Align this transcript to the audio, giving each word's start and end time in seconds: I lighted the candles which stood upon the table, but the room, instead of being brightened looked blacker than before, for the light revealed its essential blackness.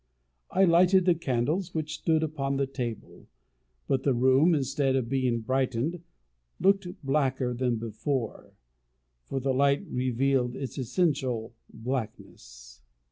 I 0.49 0.63
lighted 0.65 1.05
the 1.05 1.13
candles 1.13 1.75
which 1.75 1.93
stood 1.93 2.23
upon 2.23 2.57
the 2.57 2.65
table, 2.65 3.27
but 3.87 4.01
the 4.01 4.15
room, 4.15 4.55
instead 4.55 4.95
of 4.95 5.09
being 5.09 5.41
brightened 5.41 6.01
looked 6.59 6.87
blacker 7.03 7.53
than 7.53 7.75
before, 7.75 8.53
for 9.27 9.39
the 9.39 9.53
light 9.53 9.85
revealed 9.87 10.55
its 10.55 10.79
essential 10.79 11.53
blackness. 11.71 12.81